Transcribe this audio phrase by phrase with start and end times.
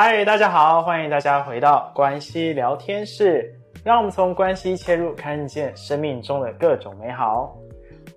[0.00, 3.52] 嗨，大家好，欢迎大家回到关系聊天室，
[3.82, 7.52] 让我们从关系切入，看见生命中的各种美好。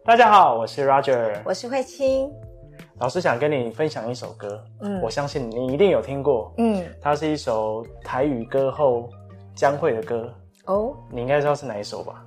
[0.05, 2.31] 大家好，我是 Roger，我是慧清。
[2.99, 9.09] 老师想跟你分享一首歌，嗯，我相信你一定有听过，嗯，它是一首台语歌后
[9.55, 10.31] 江蕙的歌，
[10.67, 12.23] 哦，你应该知道是哪一首吧？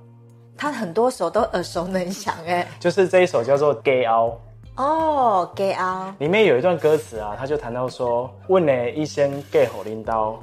[0.57, 4.31] 他很多首都耳熟能详，哎，就是这一首叫做《假后》。
[4.77, 10.37] 哦，，gay 啊里面有一段歌词啊，他就谈到说：“问的一生给好领导，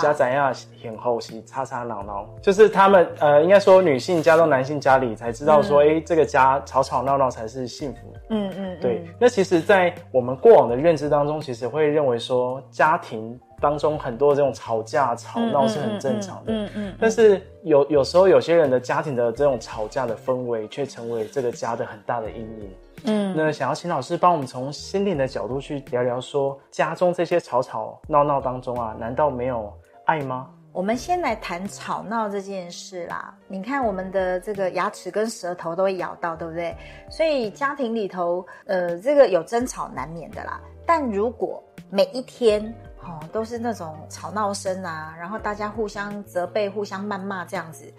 [0.00, 7.98] 家怎样很后是吵吵闹闹，就是他们呃，应该说女性嫁到男性家里才知道说，哎、嗯欸，这个家吵吵闹闹才是幸福。
[8.30, 9.04] 嗯”嗯嗯，对。
[9.18, 16.52] 那其实，在我们过往的认知当中，其实会认为说，家庭当中很多这种吵架吵闹是很正常的。
[16.52, 16.94] 嗯嗯，嗯，嗯，嗯。
[17.00, 22.70] 但是有有时候有些人的家庭的这种吵架的氛围，却成为这个家的很大的阴影。
[23.04, 29.72] 嗯，那想要请老师帮我们从心灵的角度去聊聊，说家中这些吵吵闹闹当中啊，难道没有
[30.04, 30.48] 爱吗？
[30.72, 33.34] 我们先来谈吵闹这件事啦。
[33.48, 36.74] 你看，我们的这个牙齿跟舌头都会咬到，对不对？
[37.10, 40.60] 所以家庭里头，呃，这个有争吵难免的啦。
[40.86, 42.62] 但如果每一天
[43.02, 47.92] 哦都是那种吵闹声啊，然后大家互相责备、互相谩骂这样子，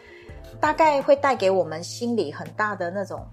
[0.59, 3.23] 大概会带给我们心里很大的那种。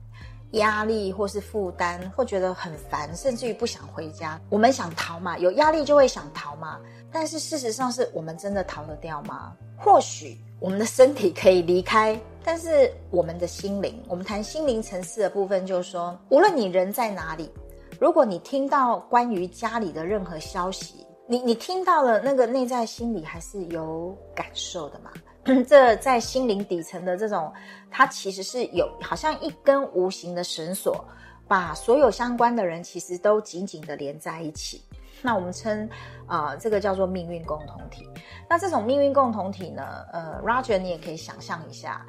[0.53, 4.41] 压力或是负担，或觉得很烦，甚至于不想回家。
[4.49, 6.79] 我们想逃嘛，有压力就会想逃嘛。
[7.13, 9.53] 但是事实上，是我们真的逃得掉吗？
[9.77, 17.51] 或许我们的身体可以离开，但是我们的心灵，我们谈心灵层次的部分，就是说，无论你人在哪里，
[17.99, 25.11] 如果你听到关于家里的任何消息，你你听到了，那个内在心里还是有感受的嘛？
[25.67, 27.53] 这在心灵底层的这种，
[27.91, 31.05] 它其实是有好像一根无形的绳索，
[31.49, 34.85] 把所有相关的人其实都紧紧的连在一起。
[35.23, 35.89] 那我们称
[36.27, 38.09] 啊、呃，这个叫做命运共同体。
[38.49, 42.05] 那这种命运共同体呢，呃，Roger，你也可以想象一下，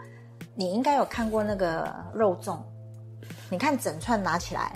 [0.55, 2.59] 你应该有看过那个肉粽，
[3.49, 4.73] 你看整串拿起来，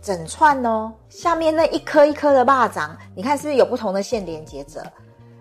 [0.00, 4.84] 整串哦，下面那一颗一颗的蚂蚱，你看是不是有不同的线连接着？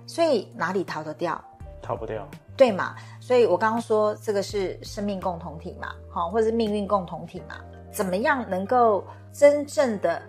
[0.08, 1.44] 所以哪里逃得掉？
[1.81, 2.96] 逃不掉，对嘛？
[3.19, 7.59] 所以我刚刚说这个是生命共同体嘛，好，或者是命运共同体嘛？
[7.92, 9.03] 怎么样能够
[9.34, 10.22] 真正的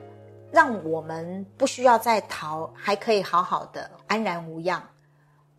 [0.51, 4.83] 让我们不需要再逃，还可以好好的安然无恙？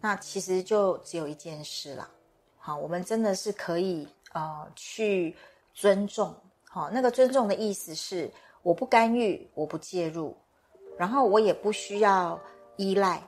[0.02, 2.10] 那其实就只有一件事了，
[2.58, 5.36] 好，我们真的是可以呃去
[5.74, 6.36] 尊重，
[6.70, 8.30] 好，那个尊重的意思是
[8.64, 10.36] 我不干预，我不介入，
[10.98, 12.40] 然后我也不需要
[12.76, 13.22] 依赖。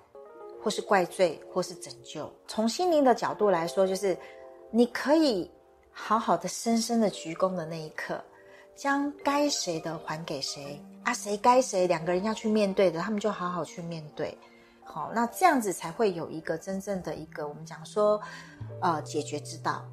[0.66, 2.28] 或是怪罪，或是拯救。
[2.48, 4.18] 从心灵的角度来说，就是
[4.72, 5.48] 你可以
[5.92, 8.20] 好好的、深深的鞠躬的那一刻，
[8.75, 11.14] 将该谁的还给谁啊？
[11.14, 14.36] 谁该谁，两个人要去面对的，他们就好好去面对。
[14.84, 18.20] 好，那这样子才会有一个真正的一个我们讲说，
[18.81, 19.86] 呃，解决之道，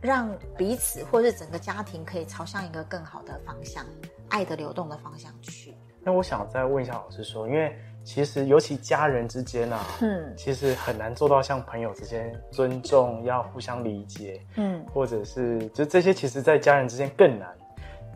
[0.00, 3.84] 让彼此或是整个家庭可以朝向一个更好的方向，
[4.28, 5.74] 爱的流动的方向去。
[6.04, 7.76] 那我想再问一下老师说，因为。
[8.12, 17.48] 其实，尤其家人之间啊，嗯，其实很难做到像朋友之间尊重，要互相理解，嗯，或者是就这些，其实，在家人之间更难。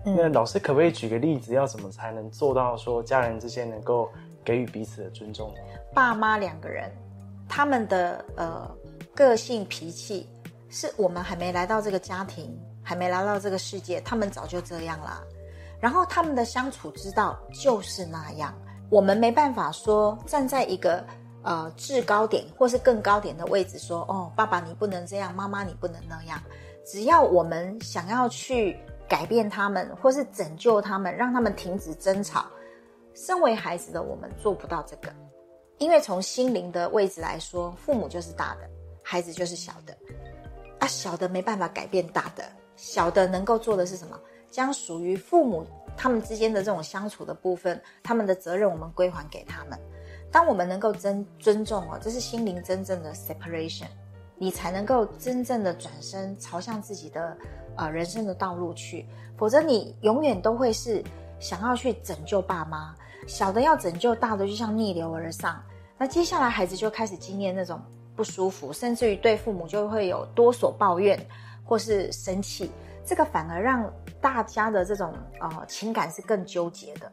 [0.04, 4.10] 嗯，那老师可不可以举个例子，要怎么才能做到说家人之间能够
[4.44, 5.60] 给予彼此的尊重呢？
[5.94, 6.90] 爸妈两个人，
[7.48, 8.68] 他们的呃
[9.14, 10.28] 个性脾气，
[10.70, 15.22] 是我们还没来到这个家庭，还没来到这个世界，他们早就这样啦。
[15.80, 18.52] 然后他们的相处之道就是那样。
[18.90, 21.04] 我们没办法说站在一个
[21.42, 26.40] 呃制高点或是更高点的位置说哦，爸爸你不能这样，妈妈你不能那样。
[26.84, 28.78] 只要我们想要去
[29.08, 32.44] 改变他们，或是拯救他们，让他们停止争吵，
[33.14, 35.10] 身为孩子的我们做不到这个，
[35.78, 38.68] 因为从心灵的位置来说，父母就是大的，
[39.02, 39.96] 孩子就是小的，
[40.78, 42.44] 啊，小的没办法改变大的，
[42.76, 44.20] 小的能够做的是什么？
[44.54, 45.66] 将属于父母。
[45.96, 49.78] 他们之间的这种相处的部分，他们的责任我们归还给他们。
[50.30, 53.86] 当我们能够尊尊重哦，这是心灵真正的 separation，
[54.36, 57.36] 你才能够真正的转身朝向自己的
[57.76, 59.06] 呃人生的道路去。
[59.36, 61.02] 否则，你永远都会是
[61.38, 62.92] 想要去拯救爸妈，
[63.28, 65.62] 小的要拯救，大的就像逆流而上。
[65.96, 67.80] 那接下来孩子就开始经验那种
[68.16, 71.24] 不舒服，甚至于对父母就会有多所抱怨
[71.64, 72.68] 或是生气。
[73.04, 77.10] 这个反而让大家的这种呃情感是更纠结的。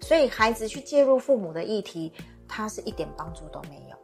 [0.00, 2.12] 所以，孩子去介入父母的议题，
[2.46, 3.96] 他是一点帮助都没有。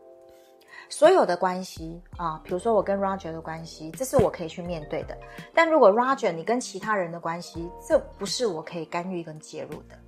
[0.90, 5.16] 所有的关系啊，比如说我跟 Roger 的关系，这是我可以去面对的。
[5.54, 9.98] 但如果 Roger 你跟其他人的关系，这不是我可以干预跟介入的。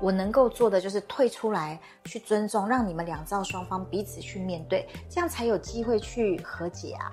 [0.00, 7.10] 我能够做的就是退出来，去尊重，让你们两造双方彼此去面对，这样才有机会去和解啊。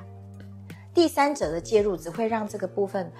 [0.94, 3.12] 第三者的介入只会让这个部分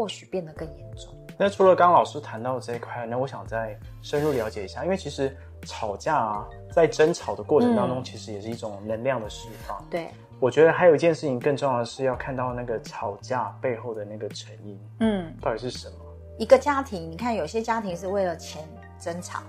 [0.00, 1.14] 或许变得更严重。
[1.36, 5.36] 那除了刚刚老师谈到的这一块，那我想再深入了解一下，因为其实
[5.66, 9.78] 吵架啊，在争吵的过程当中，其实也是一种能量的释放。
[9.82, 10.08] 嗯、对，
[10.40, 15.96] 我觉得还有一件事情更重要的是要看到那个吵架背后的那个成因，嗯，到底是什么？
[16.38, 18.66] 一个家庭，你看有些家庭是为了钱
[18.98, 19.42] 争吵，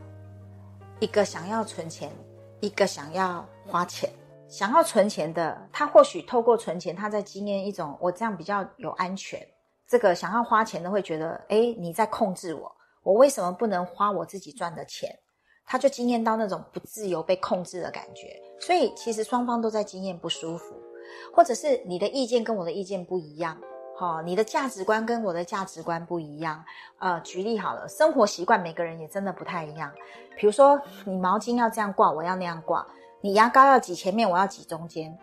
[0.99, 2.11] 一个想要存钱，
[2.59, 4.09] 一个想要花钱。
[4.49, 9.39] 想要存钱的，他或许透过存钱，他在经验一种我这样比较有安全。
[9.91, 12.73] 这个想要花钱的会觉得，诶，你在控制我，
[13.03, 15.13] 我为什么不能花我自己赚的钱？
[15.65, 20.73] 他就经验到那种不自由、被控制的感觉，所以其实双方都在经验不舒服，
[21.33, 23.57] 或者是你的意见跟我的意见不一样，
[23.97, 26.63] 哈，你的价值观跟我的价值观不一样。
[26.99, 29.91] 呃，举例好了，生活习惯每个人也真的不太一样。
[30.37, 32.81] 比如说，你毛巾要这样挂，我要那样挂；
[33.19, 35.19] 你牙膏要挤前面，我要挤中间。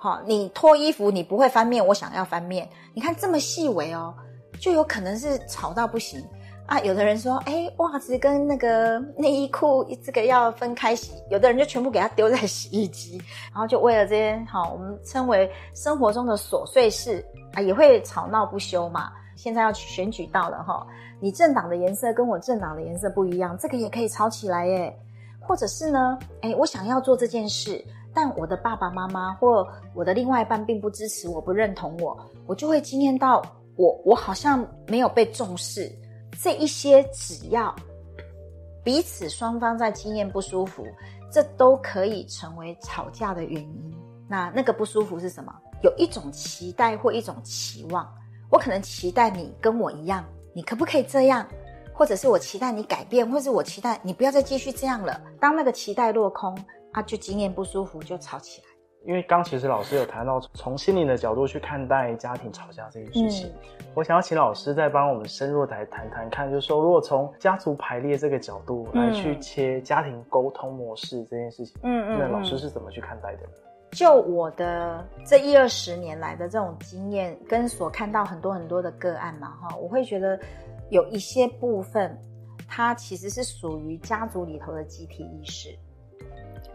[0.00, 2.68] 好，你脱衣服你不会翻面，我想要翻面。
[2.94, 4.14] 你看这么细微哦，
[4.60, 6.24] 就有可能是吵到不行。
[6.66, 13.20] 啊，有的人说，哎，袜子跟那个内衣裤这个要分开洗，有的人就全部给它丢在洗衣机，
[13.52, 17.24] 然后就为了这些，好，我们称为生活中的琐碎事
[17.54, 19.10] 啊，也会吵闹不休嘛。
[19.34, 20.86] 现在要选举到了哈，
[21.20, 24.96] 你政党的颜色跟我政党的颜色不一样，这个也可以吵起来耶。
[25.40, 27.82] 或者是呢，哎，我想要做这件事，
[28.20, 32.18] 但我的爸爸妈妈或我的另外一半并不支持我，不认同我，
[32.48, 33.40] 我就会经验到
[33.76, 35.88] 我我好像没有被重视。
[36.42, 37.72] 这一些只要
[38.82, 40.84] 彼此双方在经验不舒服，
[41.30, 43.94] 这都可以成为吵架的原因。
[44.28, 45.54] 那那个不舒服是什么？
[45.84, 48.04] 有一种期待或一种期望，
[48.50, 51.46] 我可能期待你跟我一样，你可不可以这样？
[51.94, 55.20] 或者是我期待你改变，或者是我期待你不要再继续这样了。
[55.40, 56.58] 当那个期待落空，
[56.98, 58.68] 啊，就经验不舒服，就吵起来。
[59.04, 73.42] 因为刚其实老师有谈到从心理的角度去看待家庭吵架这件事情，嗯、我想要请老师再帮我们深入来谈谈看，就是说如果从家族排列这个角度来去切家庭沟通模式这件事情，嗯嗯，那老师是怎么去看待的？
[73.92, 80.38] 就我的这一二十年来的这种经验，跟所看到很多很多的个案嘛，哈，我会觉得
[80.90, 82.18] 有一些部分，
[82.68, 85.70] 它其实是属于家族里头的集体意识。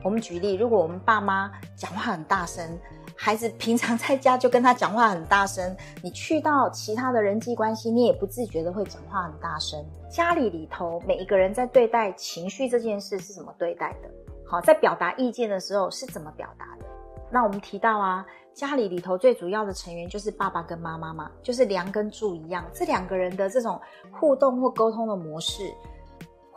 [0.04, 2.78] 我们举例，如果我们爸妈讲话很大声，
[3.16, 9.80] 孩子平常在家就跟他讲话很大声，你去到其他的人际关系，你也不自觉的会讲话很大声。
[10.10, 14.10] 家里里头每一个人在对待情绪这件事是怎么对待的？
[14.46, 16.86] 好，在表达意见的时候是怎么表达的？
[17.32, 23.80] 那我们提到啊，家里里头最主要的成员就是爸爸跟妈妈嘛，就是梁跟柱一样，这两个人的这种
[24.12, 25.64] 互动或沟通的模式。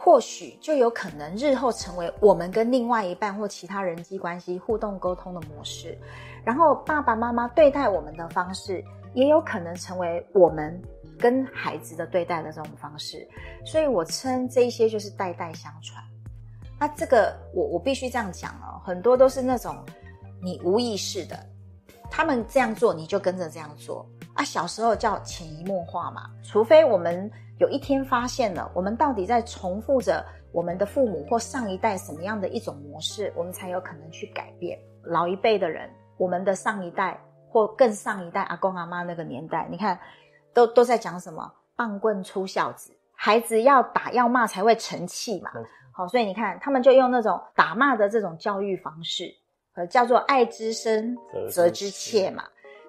[0.06, 5.98] 或许就有可能日后成为我们跟另外一半或其他人际关系互动沟通的模式，
[6.44, 8.84] 然后爸爸妈妈对待我们的方式，
[9.14, 10.80] 也有可能成为我们
[11.18, 13.26] 跟孩子的对待的这种方式。
[13.64, 16.00] 所以我称这一些就是代代相传。
[16.78, 19.76] 那这个我我必须这样讲哦，很多都是那种
[20.40, 21.36] 你无意识的，
[22.08, 24.44] 他们这样做你就跟着这样做啊。
[24.44, 27.30] 小时候叫潜移默化嘛，除非我们。
[27.58, 34.78] 有一天发现了，我们到底在重复着我们的父母或上一代什么样的一种模式，我们才有可能去改变。
[35.02, 35.88] 老一辈的人，
[36.18, 39.98] 我们的上一代或更上一代，阿公阿妈那个年代，你看，
[40.52, 41.50] 都都在讲什么？
[41.76, 45.50] 棒棍出孝子，孩子要打要骂才会成器嘛。
[45.92, 49.34] 好，所以你看，他们就用那种打骂的这种教育方式，
[49.76, 51.16] 呃，叫做爱之深，
[51.50, 52.44] 责之切嘛。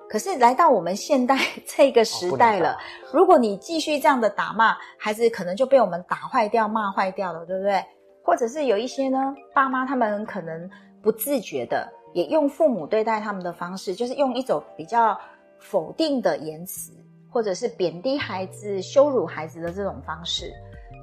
[0.09, 1.37] 可是来到我们现代
[1.67, 2.77] 这个时代了，
[3.11, 7.83] 如果你继续这样的打骂，孩子可能就被我们打坏掉、骂坏掉了，对不对？
[8.23, 10.69] 或者是有一些呢，爸妈他们可能
[11.01, 15.17] 不自觉的也用父母对待他们的方式，就是用一种比较
[15.59, 16.91] 否定的言辞，
[17.29, 20.51] 或者是贬低孩子、羞辱孩子的这种方式。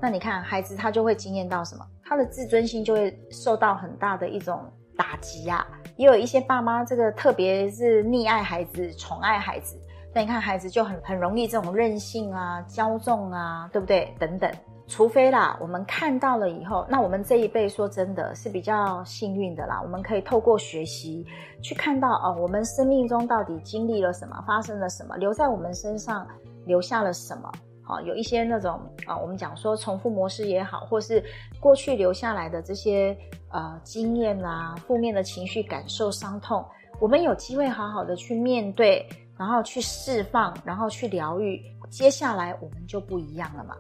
[0.03, 1.87] 那你看，孩子他就会经验到什么？
[2.05, 4.63] 他的自尊心就会受到很大的一种
[4.97, 9.77] 打击啊，也有一些爸妈这个特别是溺爱孩子、宠爱孩子，
[10.15, 14.15] 那你看孩子就很很容易这种任性啊、骄纵啊，对不对？
[14.19, 14.51] 等等。
[14.87, 21.27] 除非啦，我们看到了以后，那我们这一辈说真的是比较幸运的啦，我们可以透过学习
[21.63, 26.27] 去看到哦，我们生命中到底经历了什么，发生了什么，留在我们身上
[26.67, 27.51] 留下了什么。
[27.85, 31.23] 好，有一些那种啊，我们讲说重复模式也好，或是
[31.61, 33.17] 过去留下来的这些
[33.51, 36.65] 呃经验啦、负面的情绪、感受、伤痛，
[36.99, 43.77] 我们有机会好好的去面对，然后去释放，然后去疗愈，接下来我们就不一样了嘛。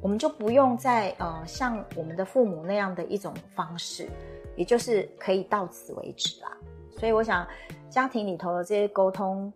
[0.00, 4.08] 我们就不用再呃像我们的父母那样的一种方式，
[4.56, 6.50] 也就是可以到此为止啦。
[6.98, 7.46] 所以我想，
[7.88, 9.52] 家庭里头的这些沟通，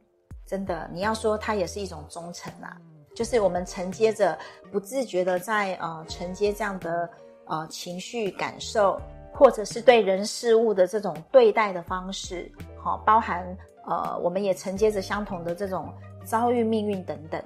[0.47, 2.76] 真的你要说它也是一种忠诚啊，
[3.16, 4.38] 就是我们承接着
[4.70, 7.08] 不自觉的在呃承接这样的
[7.46, 9.00] 呃情绪感受，
[9.32, 13.44] 或者是对人事物的这种对待的方式，好，包含
[13.87, 15.90] 呃我们也承接着相同的这种
[16.25, 17.42] 遭遇命运等等。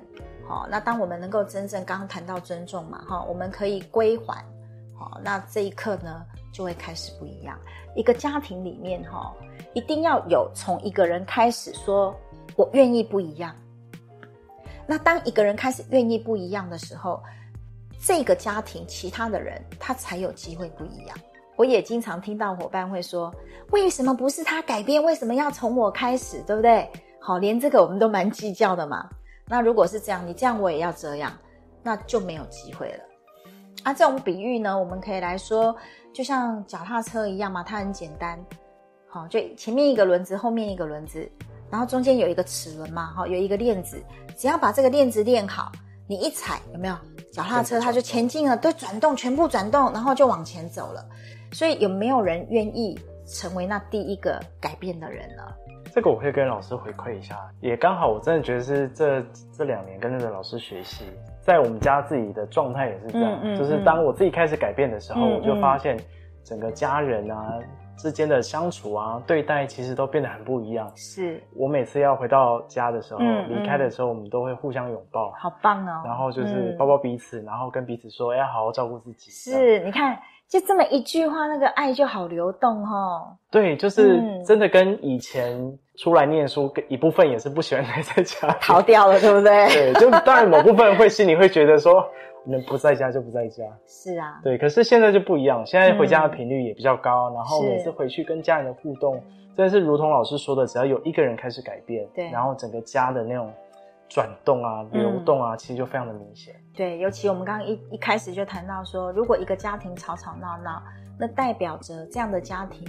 [0.49, 4.45] 好，那当我们能够真正刚刚谈到尊重嘛，哈，我们可以归还，
[4.99, 7.57] 好，那这一刻呢就会开始不一样。
[7.95, 9.33] 一个家庭里面，哈，
[9.73, 12.12] 一定要有从一个人开始说，
[12.57, 13.55] 我愿意不一样。
[14.91, 17.23] 那当一个人开始愿意不一样的时候，
[18.03, 21.17] 这个家庭其他的人他才有机会不一样。
[21.55, 23.33] 我也经常听到伙伴会说，
[23.71, 25.01] 为什么不是他改变？
[25.01, 26.43] 为什么要从我开始？
[26.43, 26.91] 对不对？
[27.21, 29.09] 好，连这个我们都蛮计较的嘛。
[29.47, 31.33] 那如果是这样，你这样我也要这样，
[31.85, 33.05] 那就没有机会了。
[33.85, 35.73] 啊，这种比喻呢，我们可以来说，
[36.13, 38.45] 就像脚踏车一样嘛，它很简单，
[39.07, 41.31] 好，就前面一个轮子，后面一个轮子，
[41.71, 44.03] 然后中间有一个齿轮嘛，哈，有一个链子，
[44.37, 45.71] 只要把这个链子练好，
[46.07, 46.95] 你一踩，有没有？
[47.33, 51.05] 脚踏车它就前进了，都转动，全部转动，然后就往前走了。
[51.53, 55.43] 所以有没有人愿意成为那第一个改变的人呢？
[55.93, 59.25] 这个我可以跟老师回馈一下，也刚好我真的觉得是这
[59.57, 61.05] 这两年跟那个老师学习，
[61.41, 65.97] 在我们家自己的状态也是这样，嗯嗯嗯、就是当我自己开始改变的时候，我就发现
[66.45, 67.59] 整个家人啊
[68.00, 70.90] 之间的相处啊对待其实都变得很不一样。
[70.97, 76.02] 是我每次要回到家的时候，离开的时候，我们都会互相拥抱，好棒哦。
[76.04, 79.30] 然后就是抱抱彼此，嗯、然后跟彼此说要好好照顾自己。
[79.30, 80.19] 是，你看。
[80.50, 83.37] 就这么一句话，那个爱就好流动哦。
[83.52, 85.57] 对，就是真的跟以前
[85.97, 89.69] 出来念书，跟一部分也是不喜欢待在家，逃掉了，对不对？
[89.69, 92.04] 对，就当然某部分会心里会觉得说，
[92.45, 93.65] 能不在家就不在家。
[93.87, 94.41] 是啊。
[94.43, 99.23] 对，可是现在就不一样，现在回家的频率也比较高，然后每次回去跟家人的互动，
[99.57, 103.53] 真的是如同老师说的，只要有一个人开始改变，对，然后整个家的那种。
[104.13, 106.53] 转动啊，流动啊，嗯、其实就非常的明显。
[106.75, 110.83] 对，尤其我们刚刚一一开始就谈到说，如果一个家庭吵吵闹闹，
[111.17, 112.85] 那代表着这样的家庭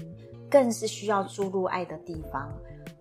[0.49, 2.51] 更是需要注入爱的地方。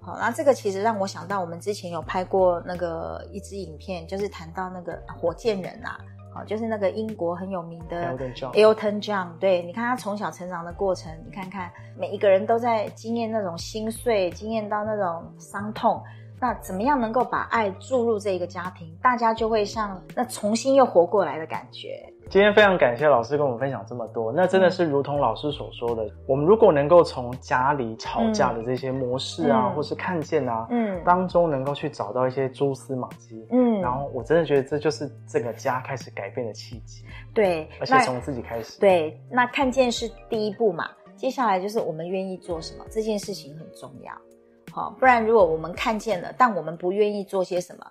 [0.03, 5.99] 好，那这个其实让我想到，我们之前有拍过那个一支影片，就是谈到那个火箭人啊，
[6.33, 8.17] 好，就是那个英国很有名的
[8.53, 9.29] Elton John。
[9.39, 16.03] 对，你看他从小成长的过程，你看看每一个人都在经验那种心碎，经验到那种伤痛。
[16.41, 22.03] 那怎么样能够把爱注入这一个家庭，大家就会像那重新又活过来的感觉。
[22.31, 37.05] 今天非常感谢老师跟我们分享这么多，那真的是如同老师所说的，嗯、我们如果能够从家里吵架的这些模式啊，嗯、或是看见啊，嗯，当中能够去找到一些蛛丝马迹，嗯，然后我真的觉得这就是这个家开始改变的契机。
[37.35, 38.79] 对，而且从自己开始。
[38.79, 44.13] 对，那看见是第一步嘛，接下来就是我们愿意做什么，这件事情很重要。
[44.71, 47.85] 好，不然如果我们看见了，但我们不愿意做些什么，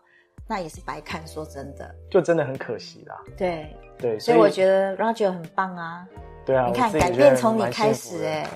[0.49, 1.25] 那也是白看。
[1.27, 3.15] 说真的，就真的很可惜啦。
[3.37, 6.07] 对对，所以我觉得 Roger 很棒啊。
[6.45, 8.47] 对啊，你看改变从你开始，哎，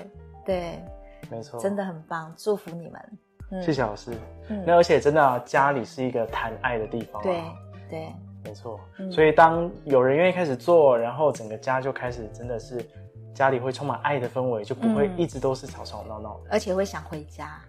[0.44, 0.84] 对，
[1.30, 3.18] 没错，真的很棒，祝福你们。
[3.52, 4.10] 嗯，谢谢老师。
[4.48, 7.22] 嗯，那而且真的啊，家里是一个谈爱的地方。
[7.22, 7.40] 对
[7.88, 8.80] 对，没错。
[9.12, 12.84] 所以当有人愿意开始做，然后整个家就开始真的是
[13.32, 17.60] 家里会充满爱的氛围，就不会一直都是吵吵闹闹，而且会想回家。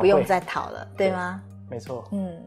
[0.00, 1.42] 不用再讨了，对，对吗？
[1.70, 2.04] 没错。
[2.12, 2.42] 嗯，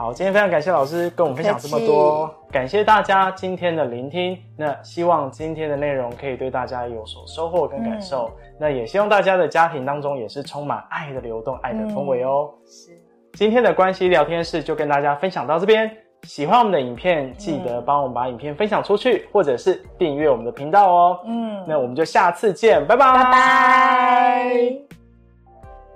[0.00, 4.34] 好，今天非常感谢老师跟我们分享这么多，感谢大家今天的聆听。
[4.56, 8.24] 那希望今天的内容可以对大家有所收获跟感受。
[8.28, 12.48] 嗯、那也希望大家的家庭当中也是充满爱的流动、爱的氛围哦。
[12.64, 12.92] 是。
[13.34, 15.94] 今天的关系聊天室就跟大家分享到这边。
[16.22, 21.20] 喜欢我们的影片，记得帮我们把影片分享出去，嗯、或者是订阅我们的频道哦。
[21.26, 24.72] 嗯，那我们就下次见，拜拜，拜拜。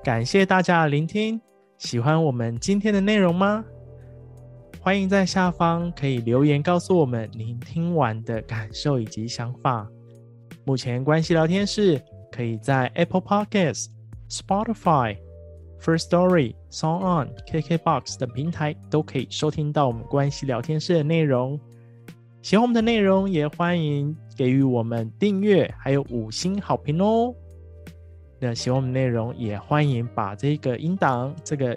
[0.02, 1.40] 感谢大家的聆听，
[1.78, 3.64] 喜欢我们今天的内容吗？
[4.84, 9.88] 欢迎在下方可以留言告诉我们您听完的感受以及想法。
[10.66, 11.98] 目前关系聊天室
[12.30, 13.86] 可以在 Apple Podcasts、
[14.28, 15.16] Spotify、
[15.80, 21.58] First Story、Song On、KKBox 等平台都可以收听到我们关系聊天室的内容。
[22.42, 27.34] 喜欢我们的内容，也欢迎给予我们订阅，还有五星好评哦。
[28.38, 31.74] 那喜欢我们内容，也欢迎把这个音档、这个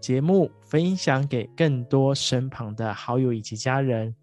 [0.00, 4.14] 节目分享给更多身旁的好友以及家人。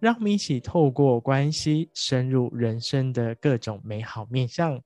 [0.00, 4.80] 让我们一起透过关系深入人生的各种美好面向。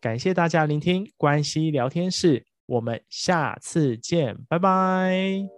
[0.00, 5.53] 感谢大家聆听关系聊天室，我们下次见，拜拜。